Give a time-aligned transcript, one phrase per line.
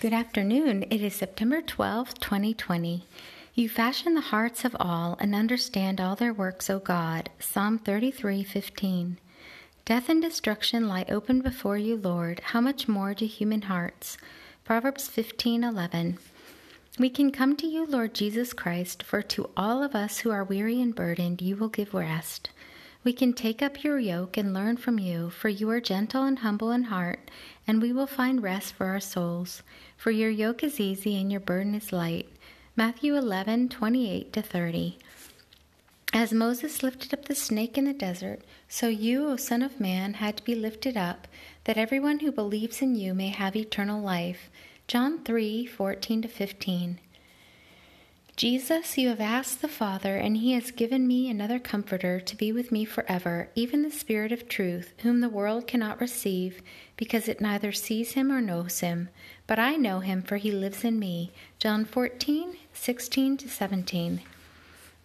[0.00, 0.84] Good afternoon.
[0.84, 3.04] It is September 12th, 2020.
[3.52, 7.28] You fashion the hearts of all and understand all their works, O God.
[7.38, 9.18] Psalm 33:15.
[9.84, 12.40] Death and destruction lie open before you, Lord.
[12.40, 14.16] How much more do human hearts?
[14.64, 16.16] Proverbs 15:11.
[16.98, 20.44] We can come to you, Lord Jesus Christ, for to all of us who are
[20.44, 22.48] weary and burdened, you will give rest.
[23.02, 26.40] We can take up your yoke and learn from you, for you are gentle and
[26.40, 27.30] humble in heart,
[27.66, 29.62] and we will find rest for our souls.
[29.96, 32.28] For your yoke is easy and your burden is light.
[32.76, 34.98] Matthew 11, 28 to 30.
[36.12, 40.14] As Moses lifted up the snake in the desert, so you, O Son of Man,
[40.14, 41.26] had to be lifted up,
[41.64, 44.50] that everyone who believes in you may have eternal life.
[44.88, 46.98] John 3, 14 to 15.
[48.40, 52.52] Jesus, you have asked the Father, and he has given me another Comforter to be
[52.52, 56.62] with me forever, even the Spirit of truth, whom the world cannot receive,
[56.96, 59.10] because it neither sees him or knows him.
[59.46, 61.32] But I know him, for he lives in me.
[61.58, 64.22] John 14, 16 to 17.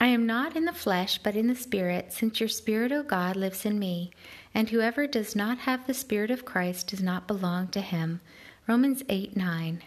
[0.00, 3.36] I am not in the flesh, but in the Spirit, since your Spirit, O God,
[3.36, 4.10] lives in me.
[4.54, 8.22] And whoever does not have the Spirit of Christ does not belong to him.
[8.66, 9.82] Romans 8, 9.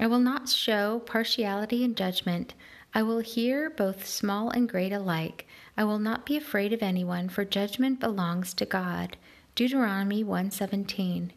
[0.00, 2.54] I will not show partiality in judgment.
[2.94, 5.46] I will hear both small and great alike.
[5.76, 9.18] I will not be afraid of anyone, for judgment belongs to God.
[9.54, 11.32] Deuteronomy 1:17.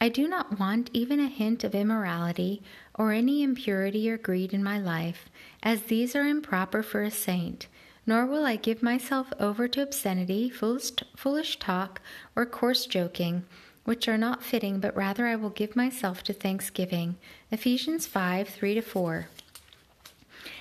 [0.00, 2.62] I do not want even a hint of immorality
[2.94, 5.28] or any impurity or greed in my life,
[5.62, 7.66] as these are improper for a saint.
[8.06, 12.00] Nor will I give myself over to obscenity, foolish, foolish talk,
[12.34, 13.44] or coarse joking
[13.84, 17.16] which are not fitting, but rather I will give myself to thanksgiving.
[17.50, 19.28] Ephesians 5 3 4.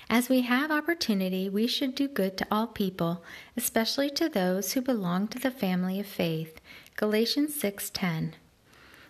[0.10, 3.24] As we have opportunity, we should do good to all people,
[3.58, 6.60] especially to those who belong to the family of faith.
[6.96, 8.34] Galatians 6:10.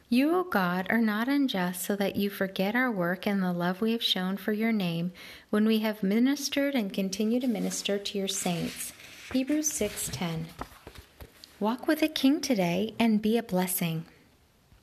[0.10, 3.82] You, O God, are not unjust so that you forget our work and the love
[3.82, 5.12] we have shown for your name
[5.50, 8.94] when we have ministered and continue to minister to your saints.
[9.32, 10.46] Hebrews 6:10.
[11.60, 14.06] Walk with a king today and be a blessing.